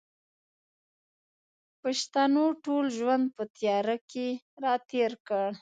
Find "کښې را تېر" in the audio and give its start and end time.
4.09-5.11